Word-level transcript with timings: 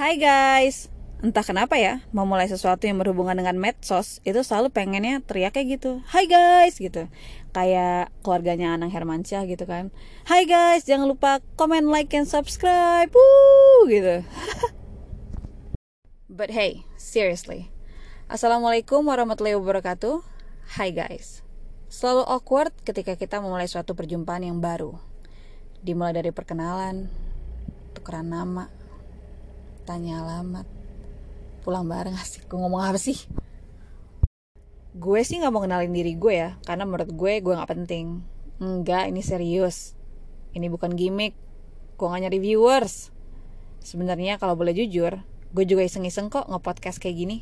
Hai 0.00 0.16
guys, 0.16 0.88
entah 1.20 1.44
kenapa 1.44 1.76
ya, 1.76 2.00
mau 2.08 2.24
mulai 2.24 2.48
sesuatu 2.48 2.88
yang 2.88 2.96
berhubungan 2.96 3.36
dengan 3.36 3.60
medsos 3.60 4.24
itu 4.24 4.40
selalu 4.40 4.72
pengennya 4.72 5.20
teriak 5.20 5.52
kayak 5.52 5.76
gitu. 5.76 6.00
Hai 6.08 6.24
guys, 6.24 6.80
gitu. 6.80 7.04
Kayak 7.52 8.08
keluarganya 8.24 8.72
Anang 8.72 8.88
Hermansyah 8.88 9.44
gitu 9.44 9.68
kan. 9.68 9.92
Hai 10.24 10.48
guys, 10.48 10.88
jangan 10.88 11.04
lupa 11.04 11.44
komen, 11.60 11.92
like, 11.92 12.16
and 12.16 12.24
subscribe. 12.24 13.12
Woo, 13.12 13.92
gitu. 13.92 14.24
But 16.32 16.48
hey, 16.48 16.88
seriously. 16.96 17.68
Assalamualaikum 18.24 19.04
warahmatullahi 19.04 19.60
wabarakatuh. 19.60 20.24
Hai 20.80 20.96
guys. 20.96 21.44
Selalu 21.92 22.24
awkward 22.24 22.72
ketika 22.88 23.20
kita 23.20 23.44
memulai 23.44 23.68
suatu 23.68 23.92
perjumpaan 23.92 24.48
yang 24.48 24.64
baru. 24.64 24.96
Dimulai 25.84 26.16
dari 26.16 26.32
perkenalan, 26.32 27.12
tukeran 27.92 28.32
nama, 28.32 28.79
tanya 29.90 30.22
alamat, 30.22 30.70
pulang 31.66 31.90
bareng 31.90 32.14
asik. 32.14 32.46
Gue 32.46 32.62
ngomong 32.62 32.78
apa 32.78 32.94
sih? 32.94 33.18
Gue 34.94 35.26
sih 35.26 35.42
gak 35.42 35.50
mau 35.50 35.58
kenalin 35.58 35.90
diri 35.90 36.14
gue 36.14 36.30
ya, 36.30 36.54
karena 36.62 36.86
menurut 36.86 37.10
gue 37.10 37.42
gue 37.42 37.54
gak 37.58 37.74
penting. 37.74 38.22
Enggak, 38.62 39.10
ini 39.10 39.18
serius. 39.18 39.98
Ini 40.54 40.70
bukan 40.70 40.94
gimmick. 40.94 41.34
Gue 41.98 42.06
gak 42.06 42.22
nyari 42.22 42.38
viewers. 42.38 43.10
Sebenarnya 43.82 44.38
kalau 44.38 44.54
boleh 44.54 44.78
jujur, 44.78 45.26
gue 45.50 45.64
juga 45.66 45.82
iseng-iseng 45.82 46.30
kok 46.30 46.46
nge-podcast 46.46 47.02
kayak 47.02 47.26
gini. 47.26 47.38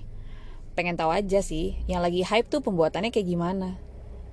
Pengen 0.72 0.96
tahu 0.96 1.12
aja 1.12 1.44
sih, 1.44 1.76
yang 1.84 2.00
lagi 2.00 2.24
hype 2.24 2.48
tuh 2.48 2.64
pembuatannya 2.64 3.12
kayak 3.12 3.28
gimana. 3.28 3.76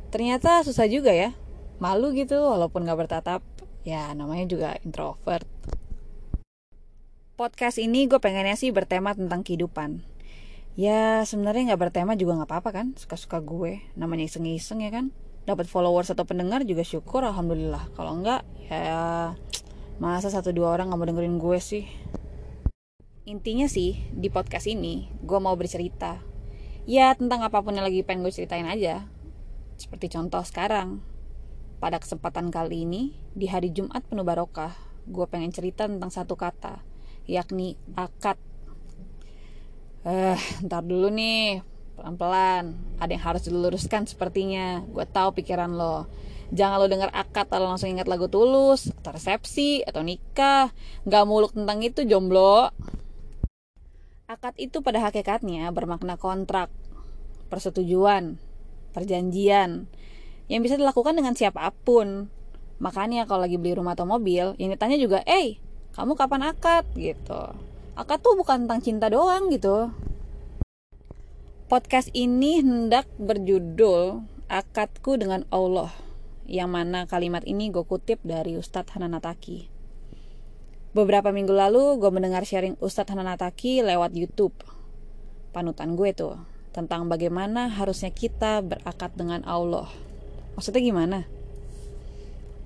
Ternyata 0.08 0.64
susah 0.64 0.88
juga 0.88 1.12
ya. 1.12 1.36
Malu 1.84 2.16
gitu 2.16 2.40
walaupun 2.40 2.88
gak 2.88 2.96
bertatap. 2.96 3.44
Ya 3.84 4.08
namanya 4.16 4.48
juga 4.48 4.80
introvert. 4.88 5.44
Podcast 7.36 7.84
ini 7.84 8.08
gue 8.08 8.16
pengennya 8.16 8.56
sih 8.56 8.72
bertema 8.72 9.12
tentang 9.12 9.44
kehidupan. 9.44 10.00
Ya 10.80 11.20
sebenarnya 11.28 11.76
nggak 11.76 11.92
bertema 11.92 12.16
juga 12.16 12.40
nggak 12.40 12.48
apa-apa 12.48 12.72
kan, 12.72 12.88
suka-suka 12.96 13.44
gue. 13.44 13.84
Namanya 14.00 14.32
iseng-iseng 14.32 14.80
ya 14.80 14.88
kan. 14.88 15.12
Dapat 15.44 15.68
followers 15.68 16.08
atau 16.16 16.24
pendengar 16.24 16.64
juga 16.64 16.88
syukur 16.88 17.28
alhamdulillah. 17.28 17.92
Kalau 17.92 18.16
enggak 18.16 18.48
ya 18.72 19.36
masa 20.00 20.32
satu 20.32 20.56
dua 20.56 20.80
orang 20.80 20.88
nggak 20.88 20.96
mau 20.96 21.08
dengerin 21.12 21.36
gue 21.36 21.60
sih. 21.60 21.84
Intinya 23.28 23.68
sih 23.68 24.00
di 24.16 24.32
podcast 24.32 24.72
ini 24.72 25.12
gue 25.20 25.40
mau 25.44 25.60
bercerita. 25.60 26.24
Ya 26.88 27.12
tentang 27.20 27.44
apa 27.44 27.60
pun 27.60 27.76
yang 27.76 27.84
lagi 27.84 28.00
pengen 28.08 28.24
gue 28.24 28.32
ceritain 28.32 28.64
aja. 28.64 29.12
Seperti 29.76 30.08
contoh 30.08 30.40
sekarang. 30.48 31.04
Pada 31.84 32.00
kesempatan 32.00 32.48
kali 32.48 32.88
ini 32.88 33.12
di 33.36 33.52
hari 33.52 33.76
Jumat 33.76 34.08
penuh 34.08 34.24
barokah, 34.24 34.72
gue 35.04 35.28
pengen 35.28 35.52
cerita 35.52 35.84
tentang 35.84 36.08
satu 36.08 36.40
kata 36.40 36.95
yakni 37.26 37.78
akad. 37.98 38.38
Eh, 40.06 40.38
ntar 40.66 40.86
dulu 40.86 41.10
nih, 41.10 41.66
pelan-pelan. 41.98 42.78
Ada 43.02 43.12
yang 43.18 43.26
harus 43.26 43.42
diluruskan 43.50 44.06
sepertinya. 44.06 44.86
Gue 44.86 45.06
tahu 45.10 45.34
pikiran 45.34 45.74
lo. 45.74 46.06
Jangan 46.54 46.78
lo 46.78 46.86
denger 46.86 47.10
akad 47.10 47.50
lalu 47.50 47.66
langsung 47.74 47.90
ingat 47.90 48.06
lagu 48.06 48.30
tulus, 48.30 48.94
atau 49.02 49.18
resepsi, 49.18 49.82
atau 49.82 50.06
nikah. 50.06 50.70
Gak 51.10 51.26
muluk 51.26 51.58
tentang 51.58 51.82
itu 51.82 52.06
jomblo. 52.06 52.70
Akad 54.30 54.54
itu 54.62 54.86
pada 54.86 55.02
hakikatnya 55.02 55.70
bermakna 55.74 56.18
kontrak, 56.18 56.70
persetujuan, 57.50 58.38
perjanjian, 58.94 59.86
yang 60.50 60.62
bisa 60.62 60.78
dilakukan 60.78 61.18
dengan 61.18 61.34
siapa 61.38 61.74
pun. 61.86 62.30
Makanya 62.82 63.30
kalau 63.30 63.46
lagi 63.46 63.58
beli 63.62 63.78
rumah 63.78 63.94
atau 63.94 64.10
mobil, 64.10 64.58
yang 64.58 64.70
ditanya 64.74 64.98
juga, 64.98 65.22
eh, 65.26 65.62
kamu 65.96 66.20
kapan 66.20 66.52
akad? 66.52 66.84
Gitu. 66.92 67.42
Akad 67.96 68.20
tuh 68.20 68.36
bukan 68.36 68.68
tentang 68.68 68.84
cinta 68.84 69.08
doang 69.08 69.48
gitu. 69.48 69.96
Podcast 71.72 72.12
ini 72.12 72.60
hendak 72.60 73.08
berjudul 73.16 74.28
akadku 74.52 75.16
dengan 75.16 75.48
Allah 75.50 75.90
yang 76.46 76.70
mana 76.70 77.08
kalimat 77.08 77.42
ini 77.48 77.72
gue 77.72 77.88
kutip 77.88 78.20
dari 78.28 78.60
Ustadz 78.60 78.94
Hananataki. 78.94 79.72
Beberapa 80.92 81.32
minggu 81.32 81.56
lalu 81.56 81.98
gue 81.98 82.12
mendengar 82.12 82.44
sharing 82.44 82.76
Ustadz 82.84 83.16
Hananataki 83.16 83.80
lewat 83.80 84.12
YouTube. 84.14 84.54
Panutan 85.56 85.96
gue 85.96 86.12
tuh 86.12 86.36
tentang 86.76 87.08
bagaimana 87.08 87.72
harusnya 87.72 88.12
kita 88.12 88.60
berakad 88.60 89.16
dengan 89.16 89.48
Allah. 89.48 89.88
Maksudnya 90.60 90.84
gimana? 90.84 91.24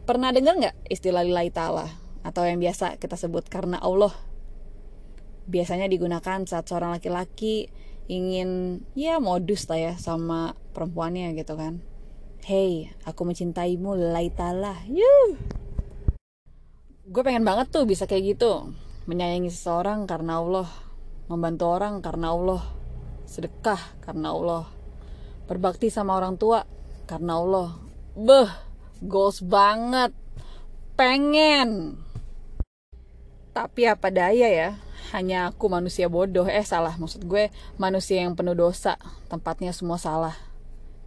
Pernah 0.10 0.34
dengar 0.34 0.58
nggak 0.58 0.76
istilah 0.90 1.22
lillahi 1.22 1.54
ta'ala 1.54 2.09
atau 2.30 2.46
yang 2.46 2.62
biasa 2.62 3.02
kita 3.02 3.18
sebut 3.18 3.50
karena 3.50 3.82
Allah. 3.82 4.14
Biasanya 5.50 5.90
digunakan 5.90 6.46
saat 6.46 6.70
seorang 6.70 6.94
laki-laki 6.94 7.74
ingin 8.10 8.82
ya 8.94 9.18
modus 9.18 9.66
lah 9.66 9.78
ya 9.82 9.94
sama 9.98 10.54
perempuannya 10.78 11.34
gitu 11.34 11.58
kan. 11.58 11.82
Hey, 12.46 12.94
aku 13.06 13.26
mencintaimu 13.26 13.98
laitalah. 14.14 14.86
Yuh. 14.86 15.38
Gue 17.10 17.22
pengen 17.26 17.42
banget 17.42 17.74
tuh 17.74 17.90
bisa 17.90 18.06
kayak 18.06 18.38
gitu. 18.38 18.74
Menyayangi 19.10 19.50
seseorang 19.50 20.06
karena 20.06 20.38
Allah. 20.38 20.70
Membantu 21.30 21.66
orang 21.70 22.02
karena 22.02 22.34
Allah. 22.34 22.62
Sedekah 23.26 23.82
karena 24.06 24.34
Allah. 24.34 24.66
Berbakti 25.50 25.90
sama 25.90 26.18
orang 26.18 26.38
tua 26.38 26.66
karena 27.10 27.42
Allah. 27.42 27.78
Beh, 28.14 28.50
goals 29.02 29.42
banget. 29.42 30.14
Pengen. 30.94 31.98
Tapi 33.50 33.90
apa 33.90 34.14
daya 34.14 34.48
ya, 34.50 34.70
hanya 35.10 35.50
aku 35.50 35.74
manusia 35.74 36.06
bodoh. 36.06 36.46
Eh 36.46 36.62
salah, 36.62 36.94
maksud 37.02 37.26
gue 37.26 37.50
manusia 37.82 38.22
yang 38.22 38.38
penuh 38.38 38.54
dosa. 38.54 39.02
Tempatnya 39.26 39.74
semua 39.74 39.98
salah. 39.98 40.38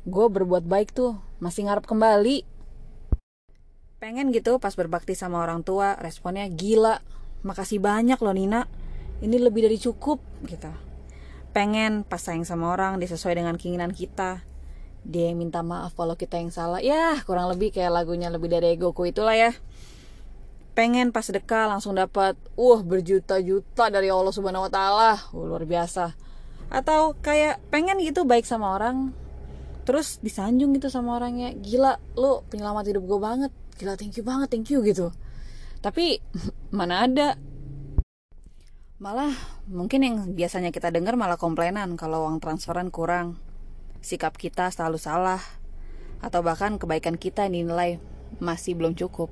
Gue 0.03 0.27
berbuat 0.27 0.67
baik 0.67 0.91
tuh, 0.91 1.15
masih 1.39 1.71
ngarep 1.71 1.87
kembali. 1.87 2.43
Pengen 4.03 4.35
gitu 4.35 4.59
pas 4.59 4.75
berbakti 4.75 5.15
sama 5.15 5.39
orang 5.39 5.63
tua, 5.63 5.95
responnya 6.03 6.51
gila. 6.51 6.99
Makasih 7.47 7.79
banyak 7.79 8.19
loh 8.19 8.35
Nina. 8.35 8.67
Ini 9.23 9.39
lebih 9.39 9.63
dari 9.71 9.79
cukup 9.79 10.19
gitu. 10.51 10.71
Pengen 11.55 12.03
pas 12.03 12.19
sayang 12.19 12.43
sama 12.43 12.75
orang 12.75 12.99
disesuai 12.99 13.39
dengan 13.39 13.55
keinginan 13.55 13.95
kita. 13.95 14.43
Dia 15.07 15.31
yang 15.31 15.39
minta 15.39 15.63
maaf 15.63 15.95
kalau 15.95 16.19
kita 16.19 16.43
yang 16.43 16.51
salah. 16.51 16.83
Ya, 16.83 17.15
kurang 17.23 17.47
lebih 17.55 17.71
kayak 17.71 17.95
lagunya 17.95 18.27
lebih 18.35 18.51
dari 18.51 18.75
egoku 18.75 19.07
itulah 19.07 19.39
ya 19.39 19.55
pengen 20.73 21.13
pas 21.13 21.25
sedekah 21.25 21.69
langsung 21.69 21.93
dapat 21.93 22.33
uh 22.57 22.81
berjuta-juta 22.81 23.93
dari 23.93 24.09
Allah 24.09 24.33
Subhanahu 24.33 24.69
wa 24.69 24.73
taala. 24.73 25.13
Uh, 25.31 25.45
luar 25.45 25.69
biasa. 25.69 26.17
Atau 26.73 27.17
kayak 27.21 27.61
pengen 27.69 28.01
gitu 28.01 28.25
baik 28.25 28.49
sama 28.49 28.77
orang 28.77 29.13
terus 29.85 30.23
disanjung 30.25 30.73
gitu 30.73 30.89
sama 30.89 31.21
orangnya. 31.21 31.53
Gila, 31.53 32.01
lu 32.17 32.41
penyelamat 32.49 32.95
hidup 32.95 33.05
gue 33.05 33.21
banget. 33.21 33.53
Gila, 33.77 33.95
thank 34.01 34.17
you 34.17 34.25
banget, 34.25 34.49
thank 34.49 34.69
you 34.73 34.81
gitu. 34.81 35.13
Tapi 35.85 36.25
mana 36.77 37.05
ada 37.05 37.29
malah 39.03 39.35
mungkin 39.67 40.07
yang 40.07 40.17
biasanya 40.39 40.71
kita 40.71 40.95
dengar 40.95 41.19
malah 41.19 41.35
komplainan 41.35 41.99
kalau 42.01 42.25
uang 42.25 42.41
transferan 42.41 42.89
kurang. 42.89 43.37
Sikap 44.03 44.35
kita 44.35 44.73
selalu 44.73 44.99
salah 44.99 45.43
atau 46.23 46.41
bahkan 46.41 46.79
kebaikan 46.79 47.19
kita 47.19 47.47
dinilai 47.51 47.99
masih 48.39 48.79
belum 48.79 48.95
cukup. 48.97 49.29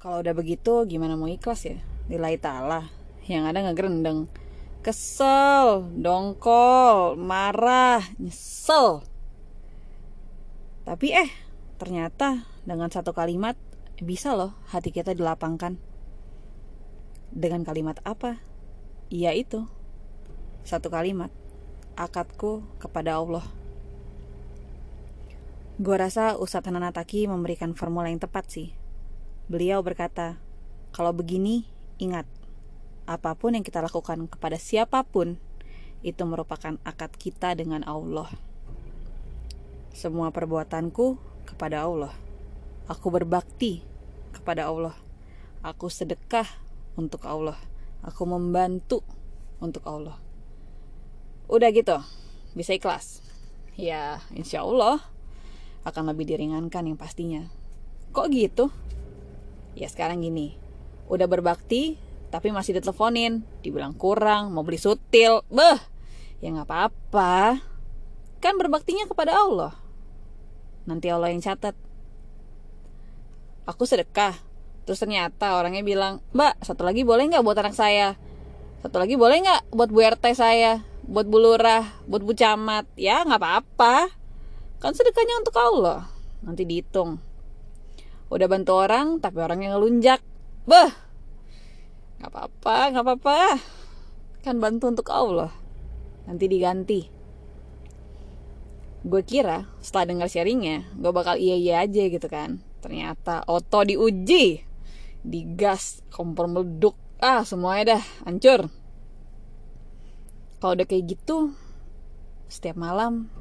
Kalau 0.00 0.24
udah 0.24 0.32
begitu 0.32 0.88
gimana 0.88 1.12
mau 1.12 1.28
ikhlas 1.28 1.68
ya? 1.68 1.76
Nilai 2.08 2.40
ta'ala 2.40 2.88
Yang 3.28 3.44
ada 3.52 3.58
nggak 3.68 3.76
gerendeng 3.76 4.32
Kesel, 4.80 5.92
dongkol, 6.00 7.20
marah, 7.20 8.00
nyesel. 8.16 9.04
Tapi 10.88 11.12
eh 11.12 11.28
ternyata 11.76 12.48
dengan 12.64 12.88
satu 12.88 13.12
kalimat 13.12 13.60
bisa 14.00 14.32
loh 14.32 14.56
hati 14.72 14.88
kita 14.88 15.12
dilapangkan. 15.12 15.76
Dengan 17.28 17.60
kalimat 17.60 18.00
apa? 18.08 18.40
Iya 19.12 19.36
itu. 19.36 19.68
Satu 20.64 20.88
kalimat 20.88 21.28
Akadku 21.92 22.64
kepada 22.80 23.20
Allah. 23.20 23.44
Gue 25.76 25.96
rasa 26.00 26.40
Ustadz 26.40 26.72
Hananataki 26.72 27.28
memberikan 27.28 27.76
formula 27.76 28.08
yang 28.08 28.24
tepat 28.24 28.48
sih 28.48 28.79
Beliau 29.50 29.82
berkata, 29.82 30.38
"Kalau 30.94 31.10
begini, 31.10 31.66
ingat, 31.98 32.24
apa 33.10 33.34
pun 33.34 33.58
yang 33.58 33.66
kita 33.66 33.82
lakukan 33.82 34.30
kepada 34.30 34.54
siapa 34.54 35.02
pun 35.02 35.34
itu 36.06 36.22
merupakan 36.22 36.78
akad 36.86 37.12
kita 37.18 37.58
dengan 37.58 37.84
Allah. 37.84 38.30
Semua 39.90 40.30
perbuatanku 40.30 41.18
kepada 41.50 41.84
Allah. 41.84 42.14
Aku 42.88 43.10
berbakti 43.10 43.84
kepada 44.32 44.70
Allah. 44.70 44.94
Aku 45.60 45.92
sedekah 45.92 46.46
untuk 46.96 47.26
Allah. 47.26 47.58
Aku 48.00 48.24
membantu 48.24 49.04
untuk 49.60 49.84
Allah. 49.84 50.16
Udah 51.50 51.68
gitu, 51.74 52.00
bisa 52.56 52.72
ikhlas. 52.72 53.20
Ya, 53.76 54.24
insya 54.32 54.64
Allah 54.64 55.04
akan 55.84 56.14
lebih 56.14 56.30
diringankan 56.32 56.88
yang 56.88 56.96
pastinya. 56.96 57.44
Kok 58.14 58.26
gitu? 58.32 58.72
Ya 59.74 59.86
sekarang 59.90 60.22
gini 60.22 60.58
udah 61.10 61.26
berbakti 61.26 61.98
tapi 62.30 62.54
masih 62.54 62.78
diteleponin, 62.78 63.42
dibilang 63.58 63.90
kurang, 63.90 64.54
mau 64.54 64.62
beli 64.62 64.78
sutil, 64.78 65.42
beh, 65.50 65.78
ya 66.38 66.54
nggak 66.54 66.70
apa-apa. 66.70 67.58
Kan 68.38 68.54
berbaktinya 68.54 69.10
kepada 69.10 69.34
Allah. 69.34 69.74
Nanti 70.86 71.10
Allah 71.10 71.34
yang 71.34 71.42
catat. 71.42 71.74
Aku 73.66 73.82
sedekah, 73.82 74.38
terus 74.86 75.02
ternyata 75.02 75.58
orangnya 75.58 75.82
bilang, 75.82 76.22
Mbak, 76.30 76.62
satu 76.62 76.86
lagi 76.86 77.02
boleh 77.02 77.34
nggak 77.34 77.42
buat 77.42 77.58
anak 77.58 77.74
saya? 77.74 78.14
Satu 78.80 78.96
lagi 79.02 79.18
boleh 79.18 79.42
nggak 79.42 79.74
buat 79.74 79.90
Bu 79.92 80.00
RT 80.00 80.24
saya? 80.32 80.86
Buat 81.04 81.26
Bu 81.26 81.42
Lurah, 81.42 81.84
buat 82.06 82.22
Bu 82.22 82.32
Camat? 82.32 82.86
Ya 82.94 83.26
nggak 83.26 83.42
apa-apa. 83.42 84.08
Kan 84.78 84.94
sedekahnya 84.94 85.42
untuk 85.42 85.58
Allah. 85.58 86.08
Nanti 86.40 86.64
dihitung. 86.64 87.20
Udah 88.30 88.46
bantu 88.46 88.78
orang, 88.78 89.18
tapi 89.18 89.42
orangnya 89.42 89.74
ngelunjak. 89.74 90.22
Beh, 90.70 90.90
nggak 92.22 92.30
apa-apa 92.30 92.74
nggak 92.94 93.04
apa-apa. 93.04 93.38
Kan 94.46 94.62
bantu 94.62 94.92
untuk 94.94 95.08
Allah. 95.10 95.50
Nanti 96.30 96.46
diganti. 96.46 97.00
Gue 99.00 99.24
kira 99.24 99.64
setelah 99.80 100.12
dengar 100.12 100.28
sharingnya 100.28 100.84
gue 100.92 101.08
bakal 101.08 101.40
iya 101.40 101.56
iya 101.56 101.74
aja 101.82 102.04
gitu 102.06 102.28
kan. 102.28 102.60
Ternyata 102.84 103.48
oto 103.48 103.82
diuji. 103.82 104.62
Digas 105.24 106.04
kompor 106.12 106.46
meleduk. 106.46 106.94
Ah 107.20 107.42
semuanya 107.42 107.96
dah 107.96 108.02
hancur. 108.28 108.68
Kalau 110.60 110.72
udah 110.76 110.86
kayak 110.86 111.16
gitu 111.16 111.56
setiap 112.52 112.76
malam 112.76 113.32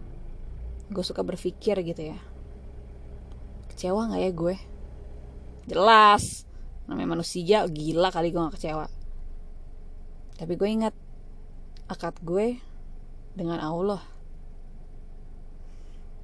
gue 0.88 1.04
suka 1.04 1.22
berpikir 1.22 1.76
gitu 1.84 2.16
ya. 2.16 2.20
Kecewa 3.70 4.08
nggak 4.08 4.24
ya 4.24 4.32
gue 4.32 4.56
jelas. 5.70 6.50
Namanya 6.90 7.16
manusia 7.16 7.70
gila 7.70 8.10
kali 8.10 8.34
gue 8.34 8.42
gak 8.42 8.58
kecewa. 8.58 8.90
Tapi 10.36 10.54
gue 10.58 10.70
ingat 10.70 10.96
akad 11.86 12.18
gue 12.26 12.58
dengan 13.38 13.62
Allah. 13.62 14.02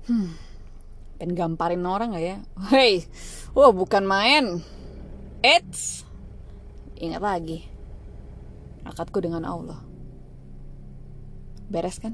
Hmm. 0.10 0.34
Pengen 1.22 1.38
gamparin 1.38 1.86
orang 1.86 2.18
gak 2.18 2.26
ya? 2.26 2.38
Hei 2.74 3.06
wah 3.54 3.70
bukan 3.70 4.04
main. 4.04 4.66
Eits. 5.46 6.02
Ingat 6.98 7.22
lagi 7.22 7.60
akadku 8.86 9.22
dengan 9.22 9.46
Allah. 9.46 9.82
Beres 11.70 11.98
kan 11.98 12.14